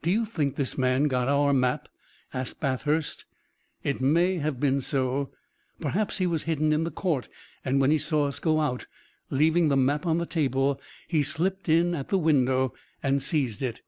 "Do 0.00 0.10
you 0.10 0.24
think 0.24 0.56
this 0.56 0.78
man 0.78 1.08
got 1.08 1.28
our 1.28 1.52
map?" 1.52 1.90
asked 2.32 2.58
Bathurst. 2.58 3.26
"It 3.84 4.00
may 4.00 4.38
have 4.38 4.58
been 4.58 4.80
so. 4.80 5.28
Perhaps 5.78 6.16
he 6.16 6.26
was 6.26 6.44
hidden 6.44 6.72
in 6.72 6.84
the 6.84 6.90
court 6.90 7.28
and 7.66 7.78
when 7.78 7.90
he 7.90 7.98
saw 7.98 8.28
us 8.28 8.38
go 8.38 8.62
out, 8.62 8.86
leaving 9.28 9.68
the 9.68 9.76
map 9.76 10.06
on 10.06 10.16
the 10.16 10.24
table, 10.24 10.80
he 11.06 11.22
slipped 11.22 11.68
in 11.68 11.94
at 11.94 12.08
the 12.08 12.16
window 12.16 12.72
and 13.02 13.20
seized 13.20 13.60
it." 13.62 13.82